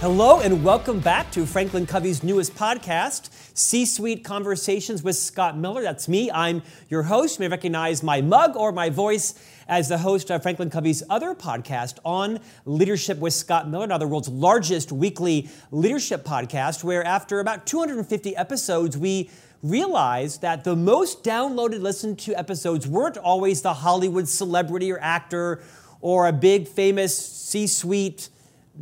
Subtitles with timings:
[0.00, 5.82] Hello, and welcome back to Franklin Covey's newest podcast, C Suite Conversations with Scott Miller.
[5.82, 6.30] That's me.
[6.30, 7.38] I'm your host.
[7.38, 9.34] You may recognize my mug or my voice
[9.68, 14.08] as the host of Franklin Covey's other podcast on leadership with Scott Miller, now the
[14.08, 19.28] world's largest weekly leadership podcast, where after about 250 episodes, we
[19.62, 25.60] realized that the most downloaded, listened to episodes weren't always the Hollywood celebrity or actor
[26.00, 28.30] or a big famous C suite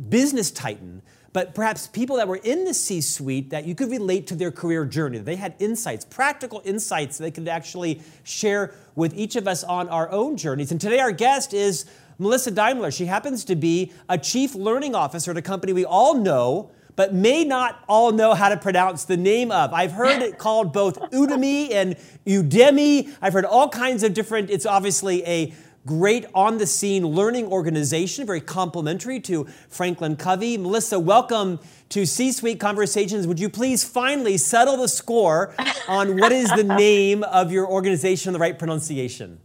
[0.09, 1.01] business titan,
[1.33, 4.51] but perhaps people that were in the C suite that you could relate to their
[4.51, 5.19] career journey.
[5.19, 10.09] They had insights, practical insights they could actually share with each of us on our
[10.11, 10.71] own journeys.
[10.71, 11.85] And today, our guest is
[12.17, 12.91] Melissa Daimler.
[12.91, 16.71] She happens to be a chief learning officer at a company we all know.
[16.95, 19.71] But may not all know how to pronounce the name of.
[19.71, 21.95] I've heard it called both Udemy and
[22.27, 23.15] Udemy.
[23.21, 25.53] I've heard all kinds of different, it's obviously a
[25.89, 30.55] great on the scene learning organization, very complimentary to Franklin Covey.
[30.55, 31.59] Melissa, welcome
[31.89, 33.25] to C Suite Conversations.
[33.25, 35.55] Would you please finally settle the score
[35.87, 39.39] on what is the name of your organization, the right pronunciation?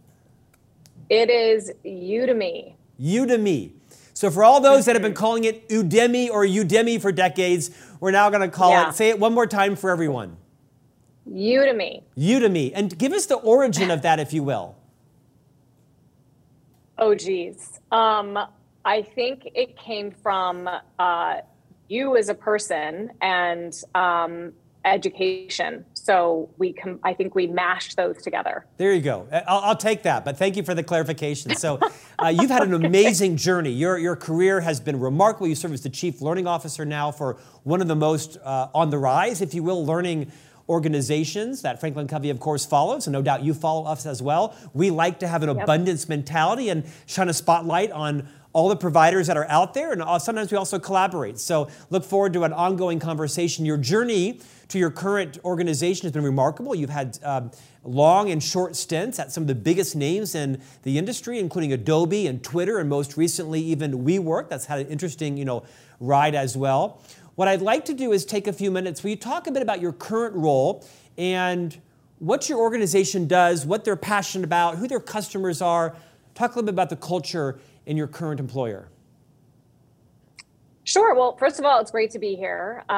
[1.09, 2.75] It is Udemy.
[3.01, 3.71] Udemy.
[4.13, 5.17] So, for all those that have been mm-hmm.
[5.17, 8.89] calling it Udemy or Udemy for decades, we're now going to call yeah.
[8.89, 10.37] it, say it one more time for everyone.
[11.27, 12.03] Udemy.
[12.15, 12.71] Udemy.
[12.75, 14.75] And give us the origin of that, if you will.
[16.97, 17.79] Oh, geez.
[17.91, 18.39] Um,
[18.83, 21.35] I think it came from uh,
[21.87, 24.53] you as a person and um,
[24.85, 25.85] education.
[25.93, 28.65] So we can, I think we mashed those together.
[28.77, 29.27] There you go.
[29.31, 31.55] I'll, I'll take that, but thank you for the clarification.
[31.55, 31.79] So
[32.23, 33.71] uh, you've had an amazing journey.
[33.71, 35.47] Your, your career has been remarkable.
[35.47, 38.91] You serve as the chief learning officer now for one of the most uh, on
[38.91, 40.31] the rise, if you will, learning
[40.67, 44.55] organizations that Franklin Covey, of course, follows, and no doubt you follow us as well.
[44.73, 45.63] We like to have an yep.
[45.63, 50.01] abundance mentality and shine a spotlight on all the providers that are out there, and
[50.01, 51.37] uh, sometimes we also collaborate.
[51.37, 53.65] So look forward to an ongoing conversation.
[53.65, 54.39] Your journey
[54.69, 56.73] to your current organization has been remarkable.
[56.73, 57.51] You've had um,
[57.83, 62.27] long and short stints at some of the biggest names in the industry, including Adobe
[62.27, 64.47] and Twitter, and most recently even WeWork.
[64.47, 65.65] That's had an interesting, you know,
[65.99, 67.01] ride as well.
[67.35, 69.61] What I'd like to do is take a few minutes where you talk a bit
[69.61, 70.85] about your current role
[71.17, 71.77] and
[72.19, 75.95] what your organization does, what they're passionate about, who their customers are.
[76.33, 78.87] Talk a little bit about the culture in your current employer.
[80.85, 81.13] Sure.
[81.13, 82.83] Well, first of all, it's great to be here.
[82.87, 82.93] Uh,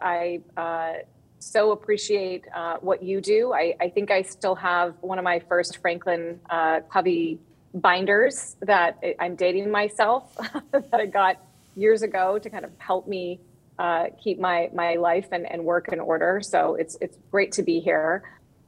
[0.00, 0.92] I uh,
[1.38, 3.52] so appreciate uh, what you do.
[3.52, 7.40] I, I, think I still have one of my first Franklin uh, Covey
[7.74, 10.36] binders that I'm dating myself
[10.70, 13.40] that I got years ago to kind of help me
[13.78, 16.40] uh, keep my my life and, and work in order.
[16.42, 18.22] So it's it's great to be here.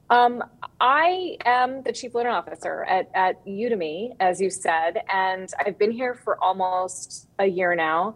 [0.09, 0.43] Um,
[0.79, 5.91] I am the chief learning officer at, at Udemy, as you said, and I've been
[5.91, 8.15] here for almost a year now.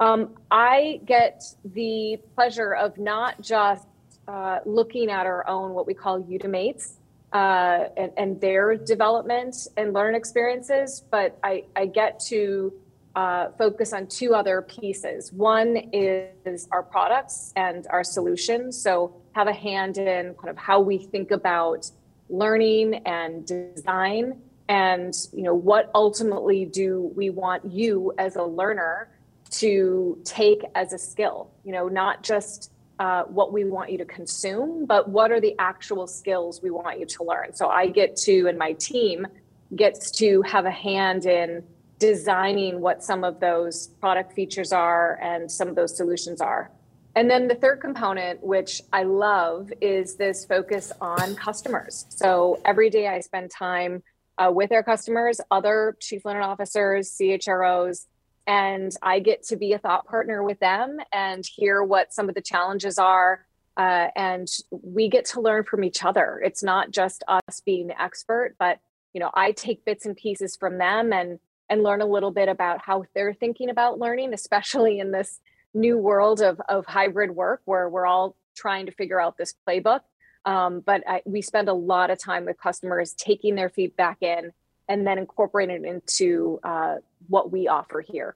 [0.00, 3.86] Um, I get the pleasure of not just
[4.28, 6.94] uh, looking at our own what we call Udemates
[7.32, 12.72] uh, and, and, their development and learn experiences, but I, I get to
[13.16, 15.32] uh, focus on two other pieces.
[15.32, 18.80] One is our products and our solutions.
[18.80, 21.90] So have a hand in kind of how we think about
[22.28, 29.08] learning and design and you know what ultimately do we want you as a learner
[29.50, 34.04] to take as a skill you know not just uh, what we want you to
[34.04, 38.14] consume but what are the actual skills we want you to learn so i get
[38.14, 39.26] to and my team
[39.74, 41.64] gets to have a hand in
[42.00, 46.72] designing what some of those product features are and some of those solutions are.
[47.14, 52.06] And then the third component, which I love, is this focus on customers.
[52.08, 54.02] So every day I spend time
[54.38, 58.06] uh, with our customers, other chief learning officers, CHROs,
[58.46, 62.34] and I get to be a thought partner with them and hear what some of
[62.34, 63.44] the challenges are.
[63.76, 66.40] Uh, and we get to learn from each other.
[66.42, 68.78] It's not just us being the expert, but
[69.12, 71.38] you know, I take bits and pieces from them and
[71.70, 75.40] and learn a little bit about how they're thinking about learning, especially in this
[75.72, 80.00] new world of, of hybrid work where we're all trying to figure out this playbook.
[80.44, 84.52] Um, but I, we spend a lot of time with customers taking their feedback in
[84.88, 86.96] and then incorporating it into uh,
[87.28, 88.34] what we offer here.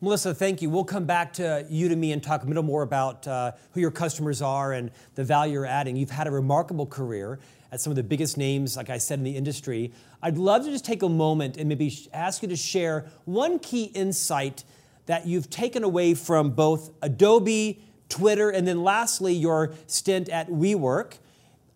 [0.00, 0.70] Melissa, thank you.
[0.70, 4.40] We'll come back to Udemy and talk a little more about uh, who your customers
[4.40, 5.96] are and the value you're adding.
[5.96, 9.24] You've had a remarkable career at some of the biggest names, like I said, in
[9.24, 9.92] the industry.
[10.22, 13.84] I'd love to just take a moment and maybe ask you to share one key
[13.84, 14.64] insight
[15.06, 21.18] that you've taken away from both Adobe, Twitter, and then lastly, your stint at WeWork.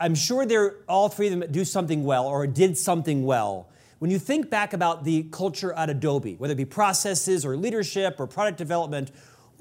[0.00, 3.68] I'm sure they're all three of them do something well or did something well.
[4.00, 8.18] When you think back about the culture at Adobe, whether it be processes or leadership
[8.18, 9.12] or product development,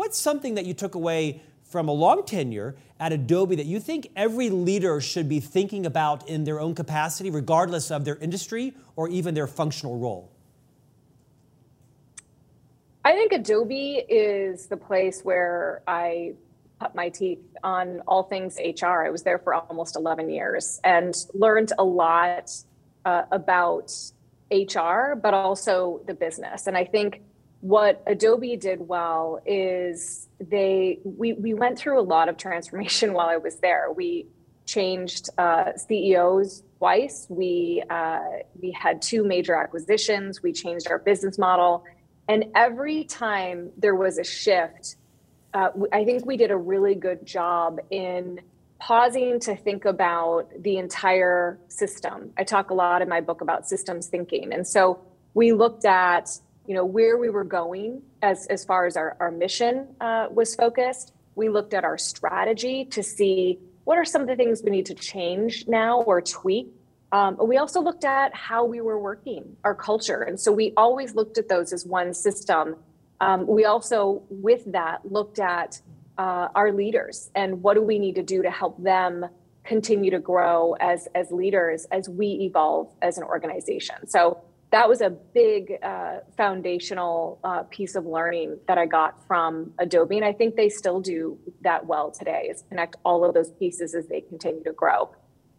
[0.02, 4.10] What's something that you took away from a long tenure at Adobe that you think
[4.16, 9.08] every leader should be thinking about in their own capacity, regardless of their industry or
[9.08, 10.30] even their functional role?
[13.06, 16.34] I think Adobe is the place where I
[16.80, 19.06] cut my teeth on all things HR.
[19.06, 22.52] I was there for almost 11 years and learned a lot
[23.06, 23.92] uh, about
[24.52, 26.68] HR, but also the business.
[26.68, 27.22] And I think
[27.62, 33.30] what Adobe did well is they we we went through a lot of transformation while
[33.30, 33.92] I was there.
[33.96, 34.28] We
[34.66, 37.28] changed uh, CEOs twice.
[37.30, 38.20] We uh,
[38.60, 40.42] we had two major acquisitions.
[40.42, 41.84] We changed our business model,
[42.28, 44.96] and every time there was a shift,
[45.54, 48.42] uh, I think we did a really good job in
[48.80, 52.32] pausing to think about the entire system.
[52.36, 55.00] I talk a lot in my book about systems thinking, and so
[55.36, 56.30] we looked at
[56.68, 60.56] you know where we were going as as far as our, our mission uh, was
[60.56, 61.14] focused.
[61.36, 64.86] We looked at our strategy to see what are some of the things we need
[64.88, 66.68] to change now or tweak.
[67.12, 70.22] Um, we also looked at how we were working our culture.
[70.22, 72.78] And so we always looked at those as one system.
[73.20, 75.82] Um, we also with that looked at
[76.18, 79.26] uh, our leaders and what do we need to do to help them
[79.64, 84.08] continue to grow as as leaders as we evolve as an organization.
[84.08, 89.74] So that was a big uh, foundational uh, piece of learning that I got from
[89.78, 90.16] Adobe.
[90.16, 93.94] And I think they still do that well today is connect all of those pieces
[93.94, 95.10] as they continue to grow.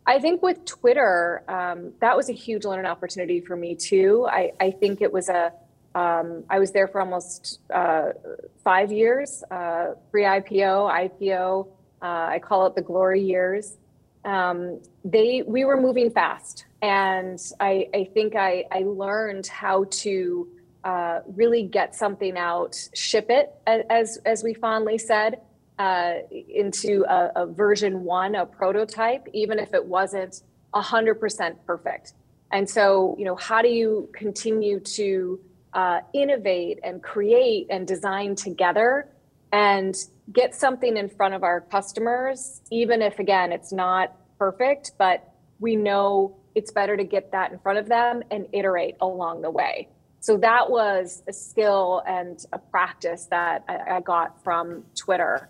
[0.07, 4.27] I think with Twitter, um, that was a huge learning opportunity for me too.
[4.29, 5.53] I, I think it was a,
[5.95, 8.13] um, I was there for almost uh,
[8.65, 11.69] five years, uh, pre IPO, IPO.
[12.01, 13.77] Uh, I call it the glory years.
[14.25, 20.49] Um, they, we were moving fast and I, I think I, I learned how to
[20.85, 25.41] uh, really get something out, ship it, as as we fondly said,
[25.79, 30.43] uh, into a, a, version one, a prototype, even if it wasn't
[30.75, 32.15] hundred percent perfect.
[32.51, 35.41] And so, you know, how do you continue to
[35.73, 39.09] uh, innovate and create and design together
[39.53, 39.95] and
[40.33, 45.77] get something in front of our customers, even if again it's not perfect, but we
[45.77, 49.89] know it's better to get that in front of them and iterate along the way.
[50.21, 55.49] So that was a skill and a practice that I, got from Twitter.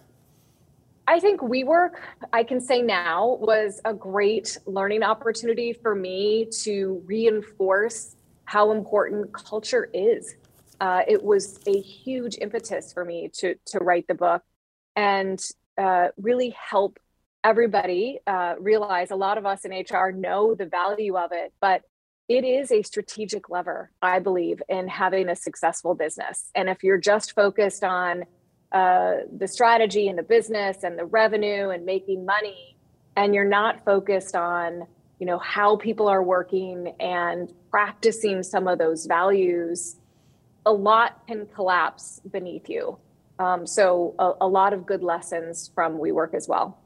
[1.06, 1.96] I think WeWork,
[2.32, 9.32] I can say now, was a great learning opportunity for me to reinforce how important
[9.32, 10.37] culture is.
[10.80, 14.42] Uh, it was a huge impetus for me to to write the book
[14.96, 15.42] and
[15.78, 16.98] uh, really help
[17.44, 21.82] everybody uh, realize a lot of us in HR know the value of it, but
[22.28, 26.50] it is a strategic lever, I believe, in having a successful business.
[26.54, 28.24] And if you're just focused on
[28.70, 32.76] uh, the strategy and the business and the revenue and making money,
[33.16, 34.86] and you're not focused on
[35.19, 39.96] you know how people are working and practicing some of those values,
[40.66, 42.98] a lot can collapse beneath you.
[43.38, 46.78] Um, so a, a lot of good lessons from WeWork as well.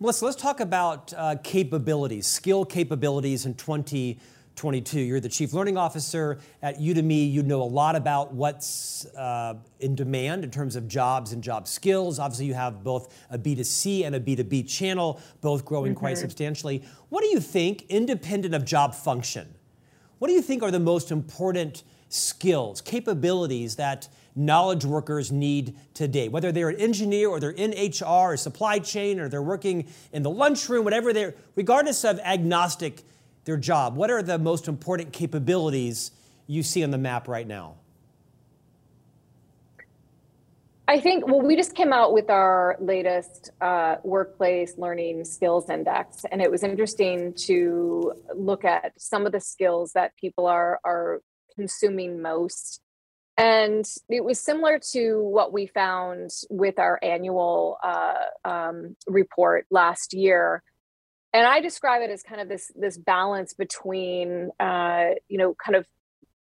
[0.00, 5.00] Melissa, let's talk about uh, capabilities, skill capabilities in 2022.
[5.00, 7.32] You're the Chief Learning Officer at Udemy.
[7.32, 11.66] You know a lot about what's uh, in demand in terms of jobs and job
[11.66, 12.18] skills.
[12.18, 16.00] Obviously, you have both a B2C and a B2B channel, both growing mm-hmm.
[16.00, 16.82] quite substantially.
[17.08, 19.54] What do you think, independent of job function,
[20.18, 26.28] what do you think are the most important skills, capabilities that knowledge workers need today,
[26.28, 30.22] whether they're an engineer or they're in HR or supply chain or they're working in
[30.22, 33.02] the lunchroom, whatever they're, regardless of agnostic
[33.44, 36.10] their job, what are the most important capabilities
[36.46, 37.76] you see on the map right now?
[40.88, 46.24] I think, well, we just came out with our latest uh, workplace learning skills index,
[46.30, 51.22] and it was interesting to look at some of the skills that people are, are
[51.56, 52.80] consuming most
[53.36, 60.14] and it was similar to what we found with our annual uh, um, report last
[60.14, 60.62] year.
[61.34, 65.76] And I describe it as kind of this this balance between, uh, you know, kind
[65.76, 65.86] of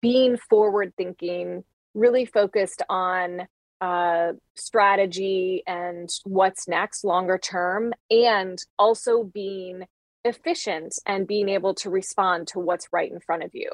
[0.02, 1.64] being forward thinking,
[1.96, 3.48] really focused on
[3.82, 9.86] uh, strategy and what's next longer term, and also being
[10.24, 13.72] efficient and being able to respond to what's right in front of you.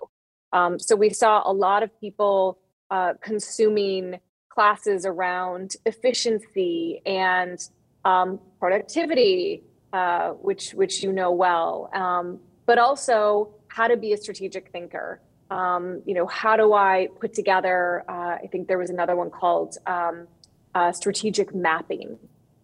[0.53, 7.60] Um, so we saw a lot of people uh, consuming classes around efficiency and
[8.03, 9.63] um, productivity,
[9.94, 15.22] uh, which which you know well, um, but also how to be a strategic thinker.
[15.51, 18.03] Um, you know, how do I put together?
[18.08, 20.27] Uh, I think there was another one called um,
[20.75, 22.18] uh, strategic mapping.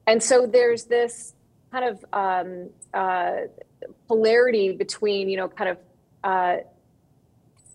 [0.08, 1.34] And so there's this
[1.72, 3.48] kind of um, uh,
[4.08, 5.78] polarity between, you know, kind of
[6.24, 6.58] uh,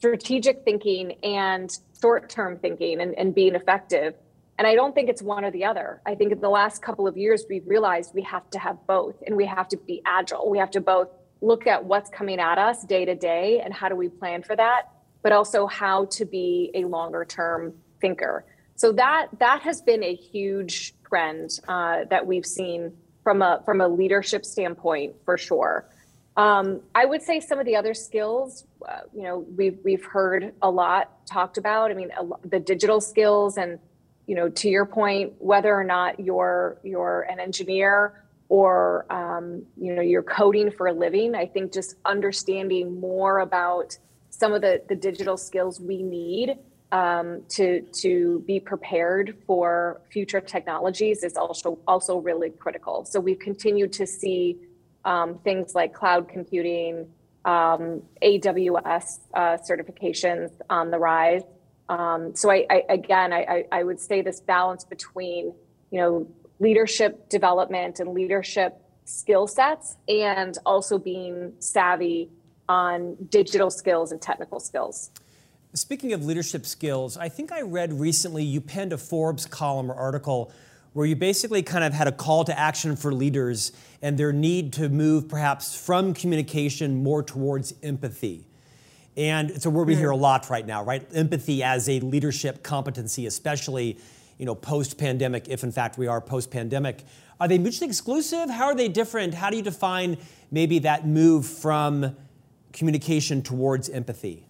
[0.00, 4.14] strategic thinking and short-term thinking and, and being effective.
[4.58, 6.00] And I don't think it's one or the other.
[6.06, 9.16] I think in the last couple of years, we've realized we have to have both
[9.26, 10.50] and we have to be agile.
[10.50, 11.08] We have to both
[11.42, 14.56] look at what's coming at us day to day and how do we plan for
[14.56, 14.88] that,
[15.22, 18.46] but also how to be a longer term thinker.
[18.76, 22.92] So that that has been a huge trend uh, that we've seen
[23.22, 25.86] from a from a leadership standpoint for sure.
[26.36, 30.54] Um, I would say some of the other skills, uh, you know, we've we've heard
[30.62, 31.90] a lot talked about.
[31.90, 32.10] I mean,
[32.44, 33.78] the digital skills, and
[34.26, 39.94] you know, to your point, whether or not you're you're an engineer or um, you
[39.94, 43.98] know you're coding for a living, I think just understanding more about
[44.30, 46.58] some of the the digital skills we need
[46.92, 53.04] um, to to be prepared for future technologies is also also really critical.
[53.04, 54.58] So we've continued to see
[55.04, 57.08] um, things like cloud computing,
[57.44, 61.42] um, AWS uh, certifications on the rise.
[61.88, 65.54] Um, so I, I again, I, I would say this balance between
[65.90, 66.28] you know
[66.58, 72.30] leadership development and leadership skill sets, and also being savvy
[72.68, 75.10] on digital skills and technical skills.
[75.74, 79.94] Speaking of leadership skills, I think I read recently you penned a Forbes column or
[79.94, 80.52] article
[80.92, 84.72] where you basically kind of had a call to action for leaders and their need
[84.72, 88.46] to move perhaps from communication more towards empathy.
[89.16, 90.22] And it's a word we hear a hmm.
[90.22, 91.06] lot right now, right?
[91.14, 93.98] Empathy as a leadership competency, especially
[94.38, 97.04] you know, post-pandemic, if in fact we are post-pandemic.
[97.38, 98.48] Are they mutually exclusive?
[98.48, 99.34] How are they different?
[99.34, 100.16] How do you define
[100.50, 102.16] maybe that move from
[102.72, 104.46] communication towards empathy?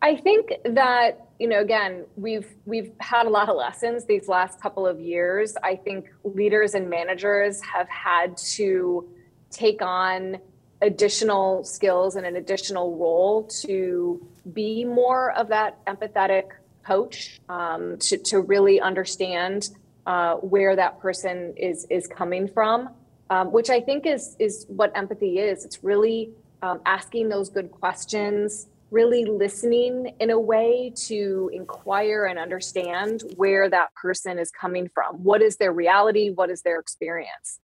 [0.00, 4.60] I think that you know again we've we've had a lot of lessons these last
[4.60, 5.56] couple of years.
[5.62, 9.08] I think leaders and managers have had to
[9.50, 10.38] take on
[10.82, 16.50] additional skills and an additional role to be more of that empathetic
[16.86, 19.70] coach um, to, to really understand
[20.06, 22.88] uh, where that person is is coming from
[23.30, 26.30] um, which i think is is what empathy is it's really
[26.62, 33.68] um, asking those good questions really listening in a way to inquire and understand where
[33.68, 35.22] that person is coming from.
[35.22, 36.30] What is their reality?
[36.30, 37.60] What is their experience?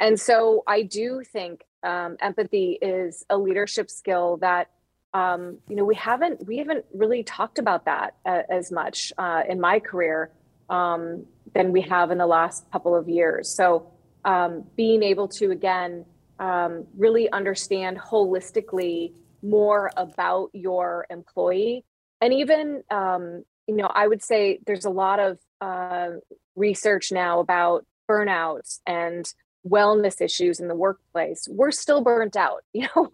[0.00, 4.70] And so I do think um, empathy is a leadership skill that
[5.12, 9.42] um, you know we haven't we haven't really talked about that uh, as much uh,
[9.48, 10.30] in my career
[10.68, 13.48] um, than we have in the last couple of years.
[13.48, 13.92] So
[14.24, 16.04] um, being able to again
[16.40, 19.12] um, really understand holistically
[19.44, 21.84] more about your employee.
[22.20, 26.08] And even, um, you know, I would say there's a lot of uh,
[26.56, 29.32] research now about burnout and
[29.68, 31.48] wellness issues in the workplace.
[31.50, 32.64] We're still burnt out.
[32.72, 33.10] You know,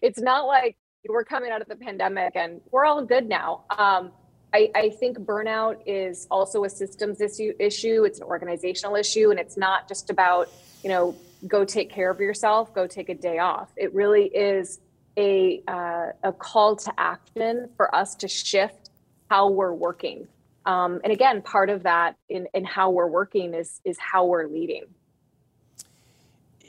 [0.00, 0.76] it's not like
[1.08, 3.64] we're coming out of the pandemic and we're all good now.
[3.76, 4.12] Um,
[4.54, 8.04] I, I, think burnout is also a systems issue, issue.
[8.04, 10.50] It's an organizational issue, and it's not just about
[10.82, 11.16] you know
[11.48, 13.70] go take care of yourself, go take a day off.
[13.76, 14.78] It really is
[15.16, 18.90] a, uh, a call to action for us to shift
[19.30, 20.26] how we're working.
[20.64, 24.46] Um, and again, part of that in, in how we're working is, is how we're
[24.46, 24.84] leading.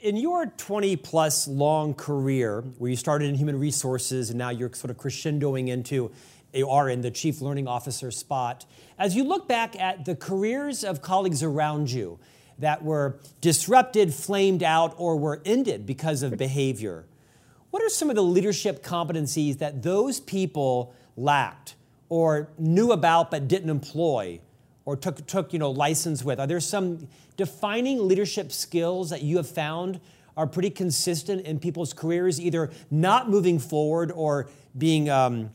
[0.02, 4.72] In your 20 plus long career, where you started in human resources and now you're
[4.72, 6.10] sort of crescendoing into
[6.52, 8.64] you are in the chief learning officer spot.
[8.98, 12.18] As you look back at the careers of colleagues around you
[12.58, 17.06] that were disrupted, flamed out, or were ended because of behavior,
[17.74, 21.74] what are some of the leadership competencies that those people lacked
[22.08, 24.38] or knew about but didn't employ
[24.84, 26.38] or took, took you know, license with?
[26.38, 29.98] Are there some defining leadership skills that you have found
[30.36, 35.50] are pretty consistent in people's careers, either not moving forward or being um,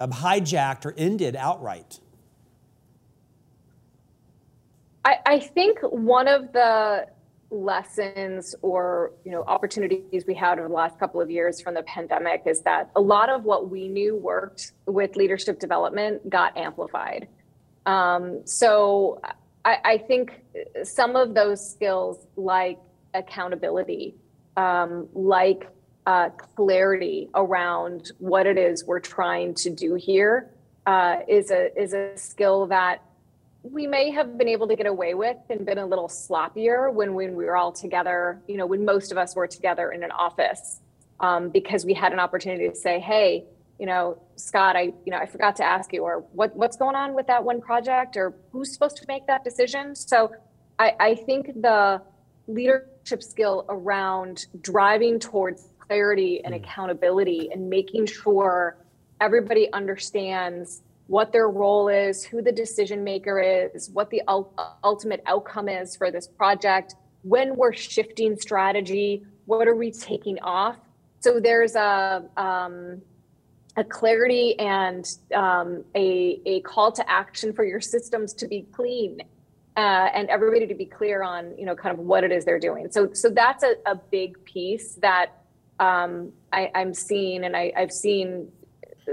[0.00, 1.98] hijacked or ended outright?
[5.04, 7.08] I, I think one of the
[7.50, 11.82] lessons or you know opportunities we had over the last couple of years from the
[11.84, 17.28] pandemic is that a lot of what we knew worked with leadership development got amplified.
[17.86, 19.20] Um, so
[19.64, 20.42] I, I, think
[20.82, 22.80] some of those skills like
[23.14, 24.16] accountability
[24.56, 25.68] um, like
[26.06, 30.50] uh, clarity around what it is we're trying to do here
[30.86, 33.02] uh, is a is a skill that
[33.72, 37.14] we may have been able to get away with and been a little sloppier when,
[37.14, 40.10] when we were all together, you know, when most of us were together in an
[40.10, 40.80] office,
[41.20, 43.44] um, because we had an opportunity to say, hey,
[43.78, 46.96] you know, Scott, I, you know, I forgot to ask you, or what, what's going
[46.96, 49.94] on with that one project, or who's supposed to make that decision?
[49.94, 50.32] So
[50.78, 52.00] I, I think the
[52.46, 56.58] leadership skill around driving towards clarity and mm.
[56.58, 58.76] accountability and making sure
[59.20, 64.22] everybody understands what their role is, who the decision maker is, what the
[64.84, 70.76] ultimate outcome is for this project, when we're shifting strategy, what are we taking off?
[71.20, 73.02] So there's a um,
[73.76, 79.20] a clarity and um, a, a call to action for your systems to be clean
[79.76, 82.58] uh, and everybody to be clear on you know kind of what it is they're
[82.58, 85.42] doing so so that's a, a big piece that
[85.78, 88.50] um, I, am seeing and I, have seen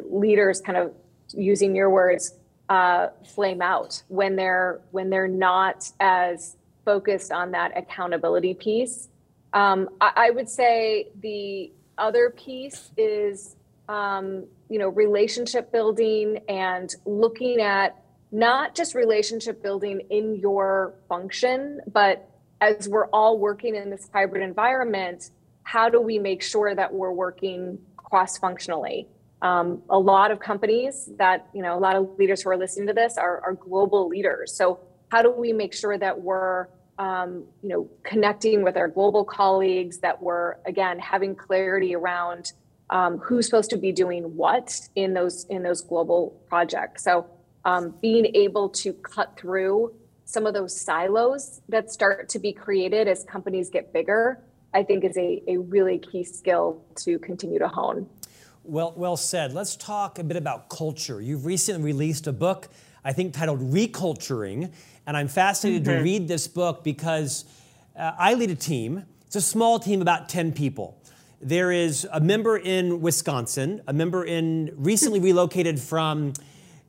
[0.10, 0.94] leaders kind of
[1.34, 2.36] using your words
[2.70, 9.10] uh, flame out when they're when they're not as focused on that accountability piece
[9.54, 13.56] um, I, I would say the other piece is
[13.90, 21.82] um, you know, relationship building and looking at not just relationship building in your function,
[21.92, 22.30] but
[22.62, 25.30] as we're all working in this hybrid environment,
[25.64, 29.08] how do we make sure that we're working cross functionally?
[29.44, 32.88] Um, a lot of companies that, you know, a lot of leaders who are listening
[32.88, 34.56] to this are, are global leaders.
[34.56, 34.80] So,
[35.12, 40.00] how do we make sure that we're, um, you know, connecting with our global colleagues,
[40.00, 42.54] that we're, again, having clarity around
[42.90, 47.04] um, who's supposed to be doing what in those in those global projects.
[47.04, 47.26] So
[47.66, 49.94] um, being able to cut through
[50.26, 54.40] some of those silos that start to be created as companies get bigger,
[54.74, 58.08] I think is a, a really key skill to continue to hone.
[58.66, 59.52] Well, well said.
[59.52, 61.20] Let's talk a bit about culture.
[61.20, 62.70] You've recently released a book,
[63.04, 64.72] I think, titled Reculturing,
[65.06, 65.98] and I'm fascinated mm-hmm.
[65.98, 67.44] to read this book because
[67.98, 69.04] uh, I lead a team.
[69.28, 70.98] It's a small team, about 10 people.
[71.42, 76.32] There is a member in Wisconsin, a member in recently relocated from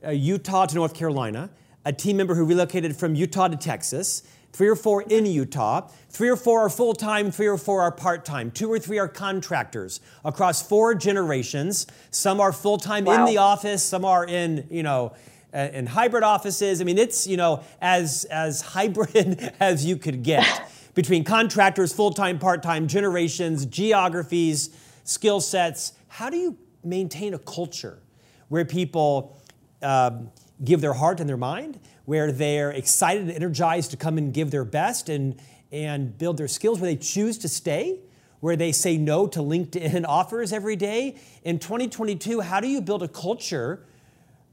[0.06, 1.50] uh, Utah to North Carolina,
[1.84, 4.22] a team member who relocated from Utah to Texas,
[4.54, 7.90] three or four in Utah, three or four are full time, three or four are
[7.90, 11.88] part time, two or three are contractors across four generations.
[12.12, 13.14] Some are full time wow.
[13.14, 15.12] in the office, some are in, you know,
[15.52, 16.80] uh, in hybrid offices.
[16.80, 20.46] I mean, it's, you know, as, as hybrid as you could get
[20.94, 24.70] between contractors, full time, part time, generations, geographies,
[25.02, 25.94] skill sets.
[26.06, 27.98] How do you maintain a culture
[28.50, 29.36] where people
[29.82, 30.30] um,
[30.62, 34.50] give their heart and their mind, where they're excited and energized to come and give
[34.50, 35.40] their best and,
[35.72, 37.98] and build their skills, where they choose to stay?
[38.40, 41.16] Where they say no to LinkedIn offers every day.
[41.42, 43.84] In 2022, how do you build a culture,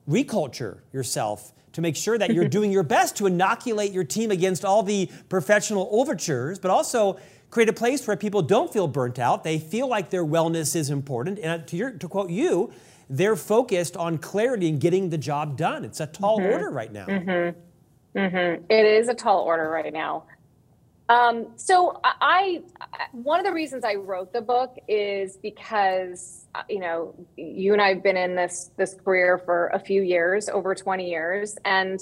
[0.10, 4.64] reculture yourself to make sure that you're doing your best to inoculate your team against
[4.64, 9.44] all the professional overtures, but also create a place where people don't feel burnt out.
[9.44, 11.38] They feel like their wellness is important.
[11.40, 12.72] And to, your, to quote you,
[13.12, 15.84] they're focused on clarity and getting the job done.
[15.84, 16.54] It's a tall mm-hmm.
[16.54, 17.06] order right now.
[17.06, 18.18] Mm-hmm.
[18.18, 18.64] Mm-hmm.
[18.70, 20.24] It is a tall order right now.
[21.10, 22.62] Um, so I,
[23.12, 28.02] one of the reasons I wrote the book is because you know you and I've
[28.02, 32.00] been in this this career for a few years, over twenty years, and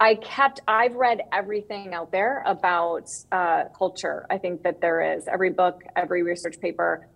[0.00, 4.26] I kept I've read everything out there about uh, culture.
[4.30, 7.08] I think that there is every book, every research paper,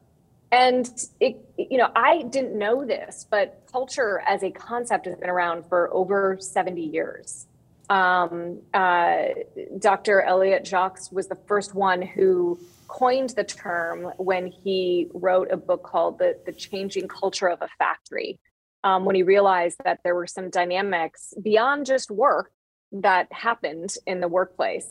[0.54, 0.88] and
[1.18, 5.66] it you know I didn't know this, but culture as a concept has been around
[5.66, 7.46] for over seventy years.
[7.90, 9.24] Um, uh,
[9.78, 10.22] Dr.
[10.22, 15.82] Elliott Jaques was the first one who coined the term when he wrote a book
[15.82, 18.38] called The, the Changing Culture of a Factory.
[18.84, 22.52] Um, when he realized that there were some dynamics beyond just work
[22.92, 24.86] that happened in the workplace.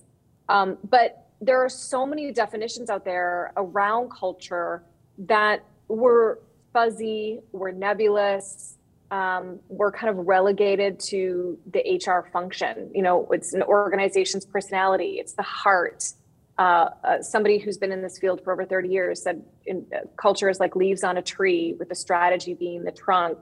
[0.49, 4.83] Um, but there are so many definitions out there around culture
[5.17, 6.39] that were
[6.71, 8.77] fuzzy, were nebulous,
[9.13, 12.89] um, we're kind of relegated to the HR function.
[12.95, 16.13] You know, it's an organization's personality, it's the heart.
[16.57, 19.99] Uh, uh, somebody who's been in this field for over 30 years said in, uh,
[20.17, 23.37] culture is like leaves on a tree, with the strategy being the trunk.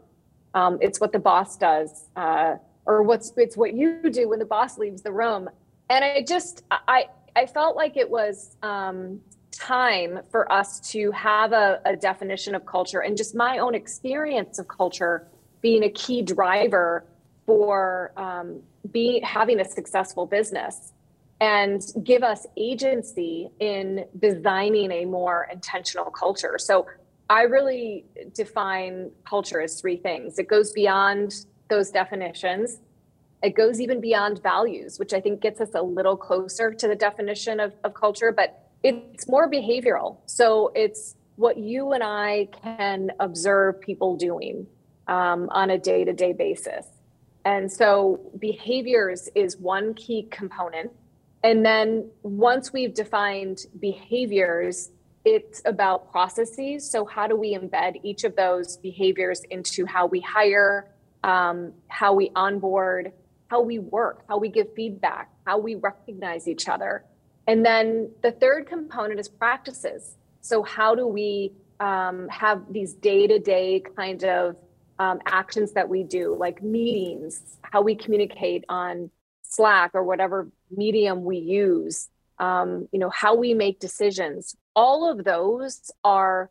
[0.53, 2.55] Um, it's what the boss does, uh,
[2.85, 5.49] or what's it's what you do when the boss leaves the room.
[5.89, 7.05] And I just I
[7.35, 12.65] I felt like it was um, time for us to have a, a definition of
[12.65, 15.27] culture and just my own experience of culture
[15.61, 17.05] being a key driver
[17.45, 18.61] for um,
[18.91, 20.93] being having a successful business
[21.39, 26.57] and give us agency in designing a more intentional culture.
[26.59, 26.85] So
[27.29, 30.37] I really define culture as three things.
[30.37, 32.79] It goes beyond those definitions.
[33.41, 36.95] It goes even beyond values, which I think gets us a little closer to the
[36.95, 40.17] definition of, of culture, but it's more behavioral.
[40.25, 44.67] So it's what you and I can observe people doing
[45.07, 46.87] um, on a day to day basis.
[47.45, 50.91] And so behaviors is one key component.
[51.43, 54.91] And then once we've defined behaviors,
[55.25, 56.89] it's about processes.
[56.89, 60.87] So, how do we embed each of those behaviors into how we hire,
[61.23, 63.11] um, how we onboard,
[63.47, 67.03] how we work, how we give feedback, how we recognize each other?
[67.51, 70.15] And then the third component is practices.
[70.39, 74.55] So, how do we um, have these day to day kind of
[74.99, 79.11] um, actions that we do, like meetings, how we communicate on
[79.41, 82.07] Slack or whatever medium we use,
[82.39, 84.55] um, you know, how we make decisions.
[84.73, 86.49] All of those are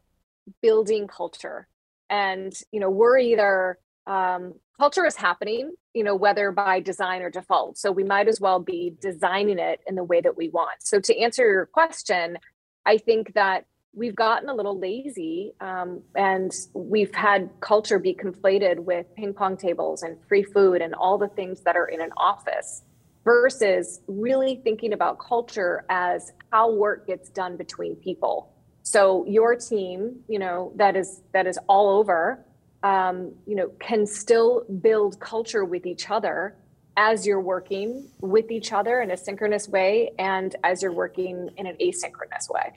[0.61, 1.67] building culture.
[2.11, 7.31] And, you know, we're either um, culture is happening, you know, whether by design or
[7.31, 7.79] default.
[7.79, 10.83] So we might as well be designing it in the way that we want.
[10.83, 12.39] So to answer your question,
[12.87, 18.79] I think that we've gotten a little lazy um, and we've had culture be conflated
[18.79, 22.11] with ping pong tables and free food and all the things that are in an
[22.17, 22.83] office
[23.25, 30.21] versus really thinking about culture as how work gets done between people so your team
[30.29, 32.45] you know that is that is all over
[32.83, 36.57] um, you know can still build culture with each other
[36.97, 41.67] as you're working with each other in a synchronous way and as you're working in
[41.67, 42.73] an asynchronous way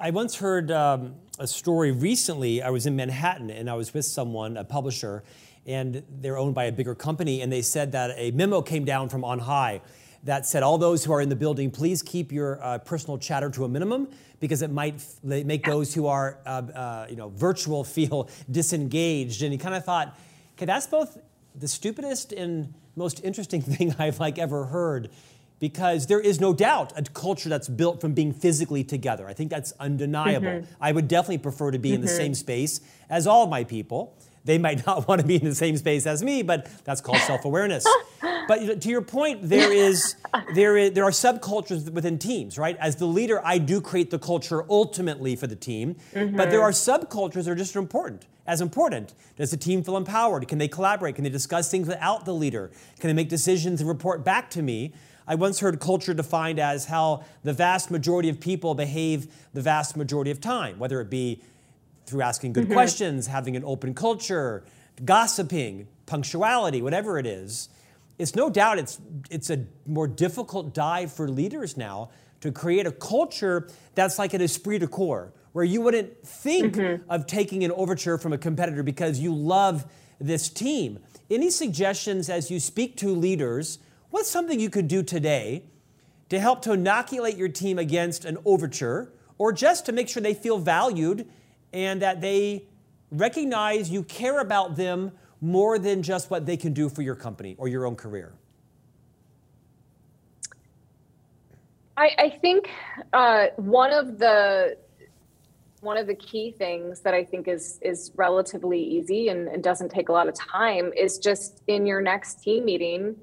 [0.00, 2.62] I once heard um, a story recently.
[2.62, 5.24] I was in Manhattan and I was with someone, a publisher,
[5.66, 7.40] and they're owned by a bigger company.
[7.40, 9.80] And they said that a memo came down from on high
[10.22, 13.50] that said, All those who are in the building, please keep your uh, personal chatter
[13.50, 14.08] to a minimum
[14.40, 19.42] because it might f- make those who are uh, uh, you know, virtual feel disengaged.
[19.42, 20.18] And he kind of thought,
[20.56, 21.18] okay, that's both
[21.54, 25.10] the stupidest and most interesting thing I've like ever heard
[25.60, 29.26] because there is no doubt a culture that's built from being physically together.
[29.26, 30.46] I think that's undeniable.
[30.46, 30.72] Mm-hmm.
[30.80, 31.94] I would definitely prefer to be mm-hmm.
[31.96, 32.16] in the mm-hmm.
[32.16, 34.16] same space as all of my people.
[34.48, 37.18] They might not want to be in the same space as me, but that's called
[37.18, 37.86] self-awareness.
[38.48, 40.16] but to your point, there is
[40.54, 42.76] there is there are subcultures within teams, right?
[42.78, 46.36] As the leader, I do create the culture ultimately for the team, mm-hmm.
[46.36, 48.26] but there are subcultures that are just important.
[48.46, 50.48] As important, does the team feel empowered?
[50.48, 51.16] Can they collaborate?
[51.16, 52.70] Can they discuss things without the leader?
[52.98, 54.94] Can they make decisions and report back to me?
[55.26, 59.94] I once heard culture defined as how the vast majority of people behave the vast
[59.94, 61.42] majority of time, whether it be
[62.08, 62.72] through asking good mm-hmm.
[62.72, 64.64] questions, having an open culture,
[65.04, 67.68] gossiping, punctuality, whatever it is.
[68.18, 72.92] It's no doubt it's, it's a more difficult dive for leaders now to create a
[72.92, 77.10] culture that's like an esprit de corps, where you wouldn't think mm-hmm.
[77.10, 79.84] of taking an overture from a competitor because you love
[80.20, 80.98] this team.
[81.30, 83.78] Any suggestions as you speak to leaders
[84.10, 85.64] What's something you could do today
[86.30, 90.34] to help to inoculate your team against an overture or just to make sure they
[90.34, 91.28] feel valued
[91.72, 92.66] and that they
[93.10, 97.54] recognize you care about them more than just what they can do for your company
[97.58, 98.34] or your own career?
[101.96, 102.70] I, I think
[103.12, 104.76] uh, one of the
[105.80, 109.90] one of the key things that I think is is relatively easy and, and doesn't
[109.90, 113.16] take a lot of time is just in your next team meeting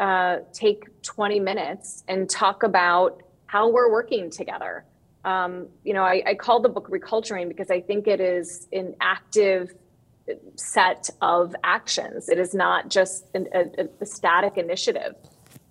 [0.00, 4.84] uh, take 20 minutes and talk about how we're working together.
[5.24, 8.94] Um, you know, I, I call the book Reculturing because I think it is an
[9.00, 9.74] active
[10.56, 12.28] set of actions.
[12.28, 15.14] It is not just an, a, a, static initiative.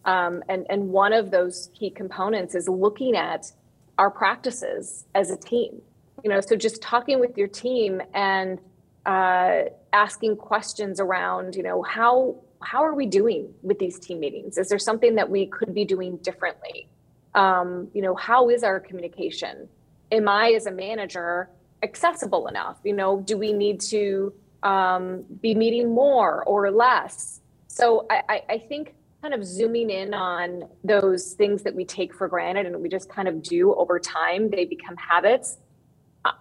[0.05, 3.51] Um, and, and one of those key components is looking at
[3.97, 5.81] our practices as a team.
[6.23, 8.59] You know, so just talking with your team and
[9.05, 14.57] uh, asking questions around, you know, how how are we doing with these team meetings?
[14.57, 16.89] Is there something that we could be doing differently?
[17.36, 19.68] Um, you know, how is our communication?
[20.12, 21.50] Am I, as a manager,
[21.84, 22.80] accessible enough?
[22.84, 27.42] You know, do we need to um, be meeting more or less?
[27.68, 32.28] So I, I, think kind of zooming in on those things that we take for
[32.28, 35.58] granted and we just kind of do over time, they become habits.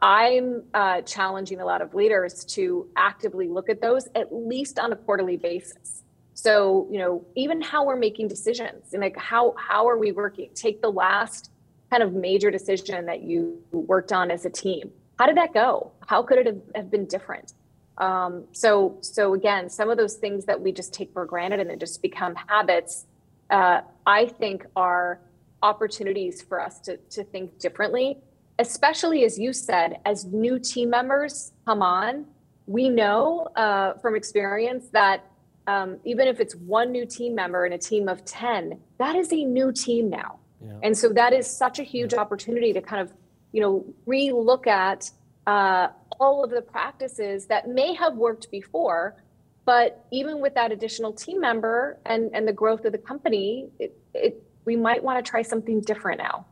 [0.03, 4.93] I'm uh, challenging a lot of leaders to actively look at those at least on
[4.93, 6.03] a quarterly basis.
[6.41, 10.51] So, you know, even how we're making decisions and like how how are we working?
[10.55, 11.51] Take the last
[11.91, 14.93] kind of major decision that you worked on as a team.
[15.19, 15.91] How did that go?
[16.07, 17.55] How could it have been different?
[17.97, 21.71] Um, so, so again, some of those things that we just take for granted and
[21.71, 23.07] then just become habits,
[23.51, 25.19] uh, I think are
[25.65, 28.19] opportunities for us to, to think differently,
[28.61, 32.27] especially as you said, as new team members come on,
[32.69, 35.25] we know uh, from experience that
[35.69, 39.31] um, even if it's one new team member in a team of 10, that is
[39.33, 40.39] a new team now.
[40.65, 40.73] Yeah.
[40.83, 42.21] And so that is such a huge yeah.
[42.21, 43.13] opportunity to kind of,
[43.53, 45.11] you know, re-look at
[45.47, 49.23] uh, all of the practices that may have worked before,
[49.67, 53.95] but even with that additional team member and, and the growth of the company, it,
[54.15, 56.47] it, we might want to try something different now.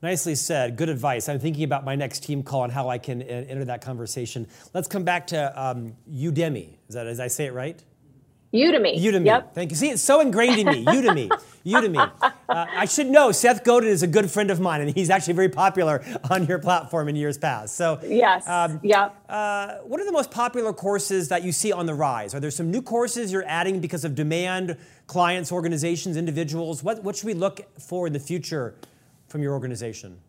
[0.00, 0.76] Nicely said.
[0.76, 1.28] Good advice.
[1.28, 4.46] I'm thinking about my next team call and how I can uh, enter that conversation.
[4.72, 6.76] Let's come back to um, Udemy.
[6.88, 7.82] Is that, as I say it right?
[8.54, 8.98] Udemy.
[8.98, 9.26] Udemy.
[9.26, 9.54] Yep.
[9.54, 9.76] Thank you.
[9.76, 10.84] See, it's so ingrained in me.
[10.86, 11.28] Udemy.
[11.66, 12.10] Udemy.
[12.22, 15.34] Uh, I should know Seth Godin is a good friend of mine, and he's actually
[15.34, 17.74] very popular on your platform in years past.
[17.74, 18.48] So yes.
[18.48, 19.16] Um, yep.
[19.28, 22.34] Uh, what are the most popular courses that you see on the rise?
[22.34, 26.82] Are there some new courses you're adding because of demand, clients, organizations, individuals?
[26.82, 28.76] What what should we look for in the future
[29.28, 30.20] from your organization?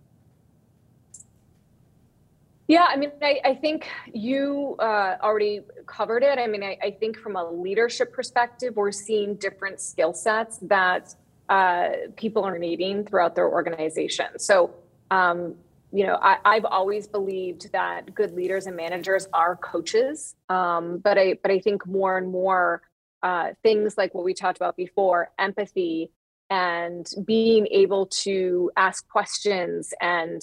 [2.68, 6.38] Yeah, I mean, I, I think you uh, already covered it.
[6.38, 11.16] I mean, I, I, think from a leadership perspective, we're seeing different skill sets that
[11.50, 14.38] uh, people are needing throughout their organization.
[14.38, 14.76] So,
[15.10, 15.56] um,
[15.92, 21.18] you know, I, have always believed that good leaders and managers are coaches, um, but
[21.18, 22.84] I but I think more and more
[23.24, 26.12] uh, things like what we talked about before, empathy
[26.50, 30.42] and being able to ask questions and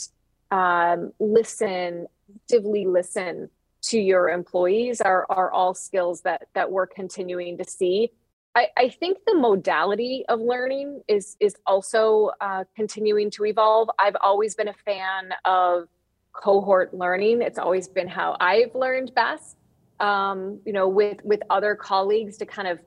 [0.50, 3.50] um, listen, actively listen
[3.82, 8.10] to your employees are, are all skills that, that we're continuing to see.
[8.54, 13.90] I, I think the modality of learning is, is also uh, continuing to evolve.
[13.98, 15.88] I've always been a fan of
[16.32, 17.42] cohort learning.
[17.42, 19.56] It's always been how I've learned best,
[20.00, 22.78] um, you know, with, with other colleagues to kind of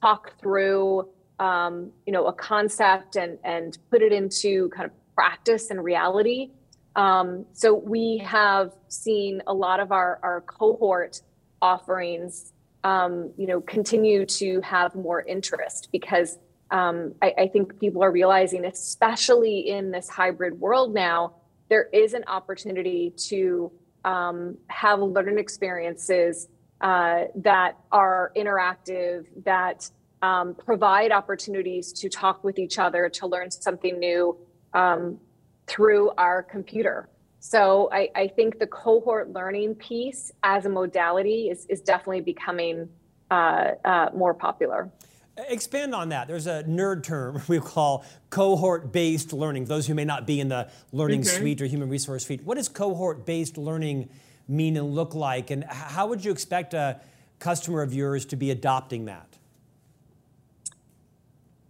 [0.00, 5.70] talk through um, you know a concept and and put it into kind of practice
[5.70, 6.50] and reality.
[6.96, 11.22] Um, so we have seen a lot of our our cohort
[11.60, 12.52] offerings
[12.84, 16.38] um, you know continue to have more interest because
[16.70, 21.34] um, I, I think people are realizing especially in this hybrid world now
[21.68, 23.72] there is an opportunity to
[24.04, 26.48] um, have learning experiences
[26.80, 29.90] uh, that are interactive that
[30.24, 34.36] um, provide opportunities to talk with each other, to learn something new
[34.72, 35.18] um,
[35.66, 37.08] through our computer.
[37.40, 42.88] So I, I, think the cohort learning piece as a modality is, is definitely becoming
[43.30, 44.90] uh, uh, more popular.
[45.36, 46.26] Expand on that.
[46.26, 49.66] There's a nerd term we call cohort based learning.
[49.66, 51.38] Those who may not be in the learning mm-hmm.
[51.38, 52.42] suite or human resource suite.
[52.44, 54.08] What does cohort based learning
[54.48, 55.50] mean and look like?
[55.50, 56.98] And how would you expect a
[57.40, 59.33] customer of yours to be adopting that?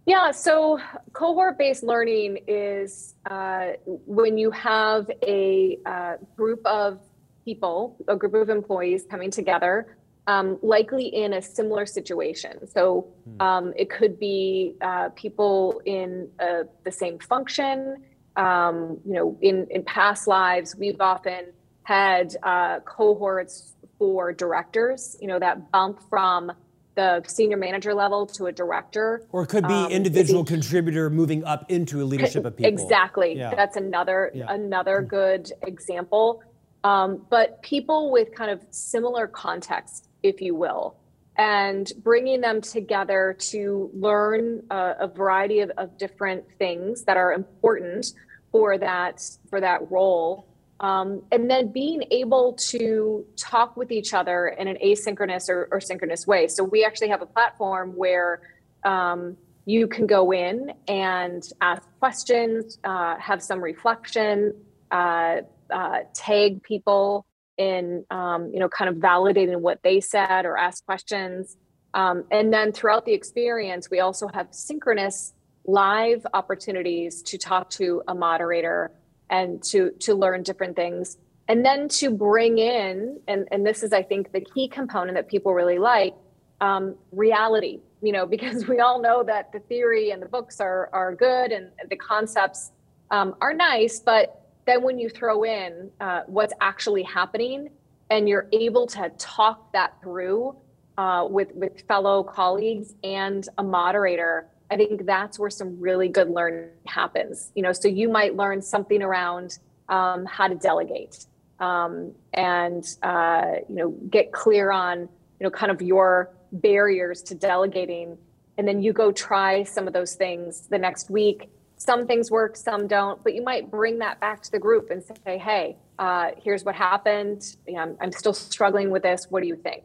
[0.05, 0.79] Yeah, so
[1.13, 6.99] cohort based learning is uh, when you have a uh, group of
[7.43, 12.67] people, a group of employees coming together, um, likely in a similar situation.
[12.67, 13.41] So hmm.
[13.41, 18.03] um, it could be uh, people in uh, the same function.
[18.35, 25.27] Um, you know, in, in past lives, we've often had uh, cohorts for directors, you
[25.27, 26.51] know, that bump from
[26.95, 29.21] the senior manager level to a director.
[29.31, 32.71] Or it could be um, individual contributor moving up into a leadership of people.
[32.71, 33.37] Exactly.
[33.37, 33.53] Yeah.
[33.53, 34.45] That's another yeah.
[34.49, 35.07] another mm-hmm.
[35.07, 36.41] good example.
[36.83, 40.97] Um, but people with kind of similar context, if you will,
[41.35, 47.33] and bringing them together to learn a, a variety of, of different things that are
[47.33, 48.13] important
[48.51, 50.47] for that for that role
[50.79, 55.79] um, and then being able to talk with each other in an asynchronous or, or
[55.79, 56.47] synchronous way.
[56.47, 58.41] So we actually have a platform where
[58.83, 64.53] um, you can go in and ask questions, uh, have some reflection,
[64.91, 65.37] uh,
[65.73, 67.25] uh, tag people
[67.57, 71.57] in, um, you know, kind of validating what they said or ask questions.
[71.93, 75.33] Um, and then throughout the experience, we also have synchronous
[75.65, 78.91] live opportunities to talk to a moderator
[79.29, 81.17] and to to learn different things.
[81.47, 85.27] And then to bring in and and this is i think the key component that
[85.27, 86.15] people really like
[86.61, 90.89] um, reality you know because we all know that the theory and the books are
[90.91, 92.71] are good and the concepts
[93.11, 97.69] um, are nice but then when you throw in uh, what's actually happening
[98.09, 100.55] and you're able to talk that through
[100.97, 106.29] uh, with with fellow colleagues and a moderator I think that's where some really good
[106.29, 107.51] learning happens.
[107.55, 111.27] You know, so you might learn something around um, how to delegate
[111.59, 115.07] um, and uh, you know get clear on you
[115.41, 118.17] know kind of your barriers to delegating,
[118.57, 121.49] and then you go try some of those things the next week.
[121.77, 125.03] Some things work, some don't, but you might bring that back to the group and
[125.03, 127.55] say, "Hey, uh, here's what happened.
[127.67, 129.27] You know, I'm, I'm, still struggling with this.
[129.29, 129.83] What do you think?"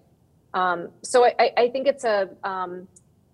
[0.54, 2.88] Um, so I, I, think it's a um,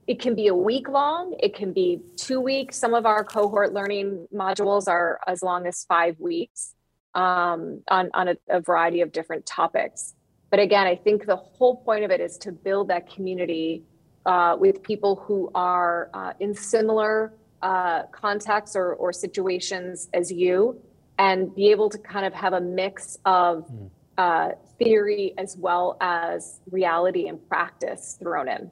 [0.06, 2.76] it can be a week long, it can be two weeks.
[2.76, 6.74] Some of our cohort learning modules are as long as five weeks.
[7.16, 10.14] um, on, on a, a variety of different topics.
[10.50, 13.82] But again, I think the whole point of it is to build that community
[14.26, 20.80] uh, with people who are uh, in similar uh, contexts or, or situations as you
[21.18, 23.88] and be able to kind of have a mix of mm.
[24.18, 28.70] uh, theory as well as reality and practice thrown in.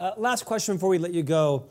[0.00, 1.66] Uh, last question before we let you go.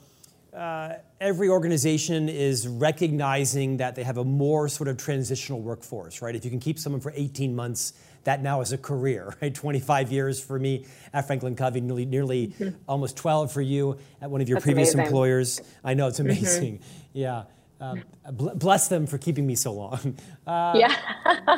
[0.54, 6.36] Uh, every organization is recognizing that they have a more sort of transitional workforce, right?
[6.36, 7.94] If you can keep someone for 18 months,
[8.26, 9.54] that now is a career, right?
[9.54, 12.78] 25 years for me at Franklin Covey, nearly, nearly mm-hmm.
[12.88, 15.08] almost 12 for you at one of your That's previous amazing.
[15.08, 15.62] employers.
[15.84, 16.30] I know it's mm-hmm.
[16.30, 16.78] amazing.
[16.78, 17.18] Mm-hmm.
[17.18, 17.44] Yeah.
[17.82, 20.18] Um, bless them for keeping me so long.
[20.46, 20.96] Uh, yeah.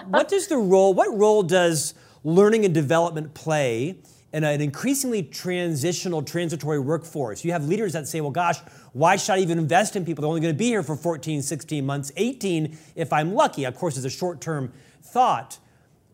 [0.06, 0.94] what does the role?
[0.94, 3.98] What role does learning and development play
[4.34, 7.44] in an increasingly transitional, transitory workforce?
[7.44, 8.60] You have leaders that say, "Well, gosh,
[8.94, 10.22] why should I even invest in people?
[10.22, 13.76] They're only going to be here for 14, 16 months, 18 if I'm lucky." Of
[13.76, 15.60] course, it's a short-term thought.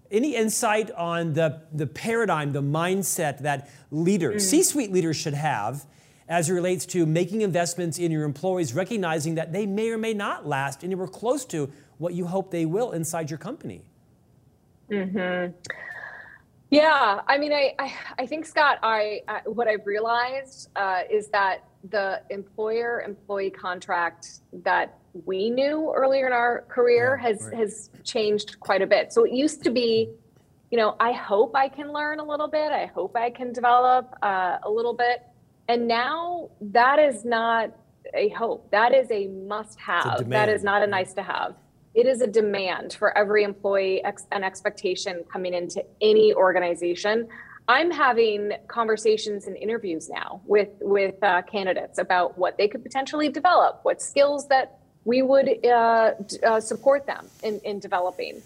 [0.09, 4.49] Any insight on the, the paradigm, the mindset that leaders, mm.
[4.49, 5.85] C suite leaders, should have
[6.29, 10.13] as it relates to making investments in your employees, recognizing that they may or may
[10.13, 13.81] not last anywhere close to what you hope they will inside your company?
[14.89, 15.47] Hmm.
[16.69, 21.29] Yeah, I mean, I, I, I think Scott, I, I, what I've realized uh, is
[21.29, 27.53] that the employer-employee contract that we knew earlier in our career yeah, has right.
[27.55, 29.13] has changed quite a bit.
[29.13, 30.09] So it used to be,
[30.69, 32.71] you know, I hope I can learn a little bit.
[32.71, 35.23] I hope I can develop uh, a little bit.
[35.69, 37.71] And now that is not
[38.13, 38.69] a hope.
[38.71, 40.29] That is a must have.
[40.29, 41.55] That is not a nice to have.
[41.97, 47.27] It is a demand for every employee, ex- an expectation coming into any organization.
[47.67, 53.29] I'm having conversations and interviews now with with uh, candidates about what they could potentially
[53.29, 56.11] develop, what skills that we would uh,
[56.45, 58.43] uh, support them in, in developing.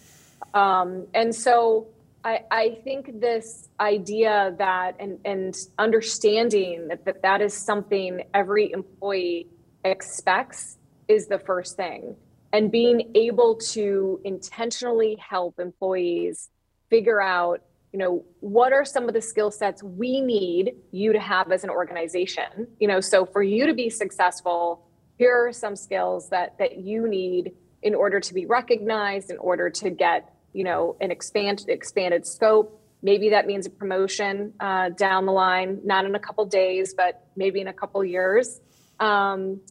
[0.54, 1.88] Um, and so
[2.24, 8.72] I, I, think this idea that and, and understanding that, that that is something every
[8.72, 9.48] employee
[9.84, 10.78] expects
[11.10, 12.16] is the first thing.
[12.54, 16.50] And being able to intentionally help employees
[16.90, 17.62] figure out,
[17.94, 21.64] you know, what are some of the skill sets we need you to have as
[21.64, 22.68] an organization?
[22.80, 24.86] You know, so for you to be successful,
[25.18, 29.70] here are some skills that that you need in order to be recognized, in order
[29.70, 32.80] to get you know, an expand, expanded scope.
[33.02, 37.26] Maybe that means a promotion uh, down the line, not in a couple days, but
[37.36, 38.60] maybe in a couple years.
[39.00, 39.62] Um,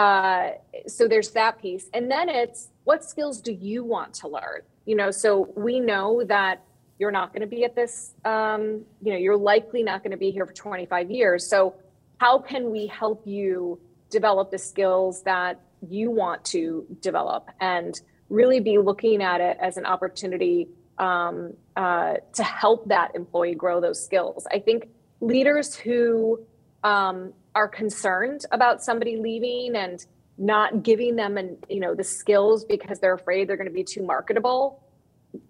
[0.00, 0.52] uh,
[0.86, 1.90] so there's that piece.
[1.92, 4.62] And then it's what skills do you want to learn?
[4.86, 6.62] You know, so we know that
[6.98, 10.16] you're not going to be at this, um, you know, you're likely not going to
[10.16, 11.46] be here for 25 years.
[11.46, 11.74] So
[12.16, 17.50] how can we help you develop the skills that you want to develop?
[17.60, 23.54] And really be looking at it as an opportunity um, uh, to help that employee
[23.54, 24.46] grow those skills.
[24.50, 24.88] I think
[25.20, 26.40] leaders who
[26.82, 30.06] um, are concerned about somebody leaving and
[30.38, 33.84] not giving them and you know the skills because they're afraid they're going to be
[33.84, 34.82] too marketable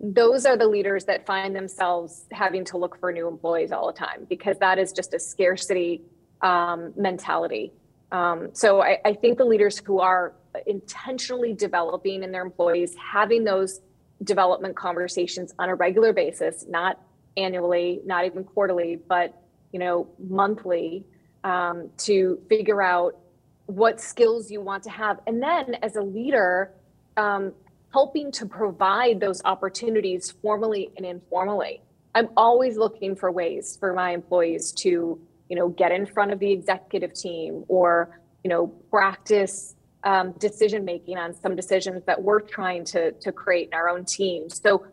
[0.01, 3.99] those are the leaders that find themselves having to look for new employees all the
[3.99, 6.03] time because that is just a scarcity
[6.43, 7.73] um, mentality.
[8.13, 10.35] Um, so I, I, think the leaders who are
[10.67, 13.81] intentionally developing in their employees, having those
[14.25, 17.01] development conversations on a regular basis, not
[17.37, 19.41] annually, not even quarterly, but
[19.73, 21.05] you know, monthly,
[21.45, 23.19] um, to figure out
[23.67, 26.73] what skills you want to have, and then as a leader,
[27.17, 27.53] um,
[27.93, 31.81] helping to provide those opportunities formally and informally.
[32.15, 36.39] I'm always looking for ways for my employees to, you know, get in front of
[36.39, 42.41] the executive team or, you know, practice um, decision making on some decisions that we're
[42.41, 44.61] trying to, to create in our own teams.
[44.61, 44.87] So,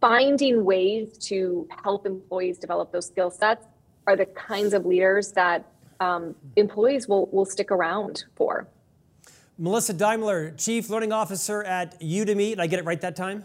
[0.00, 3.66] finding ways to help employees develop those skill sets
[4.06, 5.66] are the kinds of leaders that
[6.00, 8.66] um, employees will, will stick around for.
[9.58, 12.50] Melissa Daimler, Chief Learning Officer at Udemy.
[12.50, 13.44] Did I get it right that time?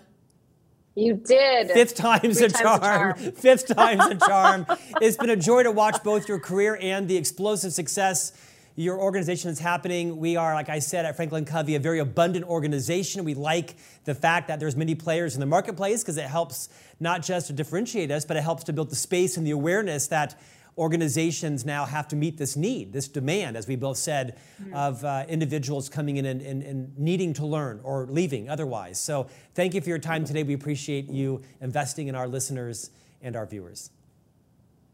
[0.96, 1.72] You did.
[1.72, 2.82] Fifth time's, a, times charm.
[2.82, 3.32] a charm.
[3.36, 4.66] Fifth time's a charm.
[5.02, 8.32] it's been a joy to watch both your career and the explosive success
[8.78, 10.18] your organization is happening.
[10.18, 13.24] We are, like I said, at Franklin Covey, a very abundant organization.
[13.24, 16.68] We like the fact that there's many players in the marketplace because it helps
[17.00, 20.08] not just to differentiate us, but it helps to build the space and the awareness
[20.08, 20.38] that
[20.78, 24.74] organizations now have to meet this need, this demand, as we both said, mm-hmm.
[24.76, 29.00] of uh, individuals coming in and, and, and, needing to learn or leaving otherwise.
[29.00, 30.44] So thank you for your time today.
[30.44, 33.92] We appreciate you investing in our listeners and our viewers.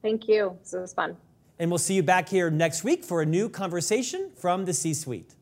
[0.01, 0.57] Thank you.
[0.61, 1.17] This was fun.
[1.59, 4.93] And we'll see you back here next week for a new conversation from the C
[4.93, 5.40] suite.